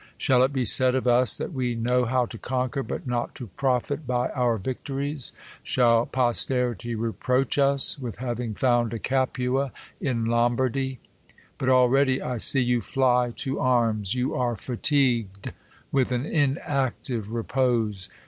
Shall 0.17 0.41
it 0.41 0.51
be 0.51 0.65
said 0.65 0.95
of 0.95 1.07
us, 1.07 1.37
that 1.37 1.53
we! 1.53 1.75
know 1.75 2.05
how 2.05 2.25
to 2.25 2.39
conquer, 2.39 2.81
but 2.81 3.05
not 3.05 3.35
to 3.35 3.45
profit 3.49 4.07
by 4.07 4.29
our 4.29 4.57
victo 4.57 4.95
ries? 4.95 5.31
Shall 5.61 6.07
posterity 6.07 6.95
reproach 6.95 7.59
us 7.59 7.99
with 7.99 8.15
having 8.17 8.55
found 8.55 8.93
a 8.93 8.95
I 8.95 8.99
Capua 8.99 9.71
in 10.01 10.25
Lombardy'/ 10.25 10.97
But 11.59 11.69
already 11.69 12.19
I 12.19 12.37
sec 12.37 12.63
you 12.65 12.81
fly 12.81 13.31
to 13.35 13.59
I 13.59 13.63
arms. 13.63 14.15
You 14.15 14.33
are 14.33 14.55
fatigued 14.55 15.53
with 15.91 16.11
an 16.11 16.25
inactive 16.25 17.31
repose. 17.31 18.09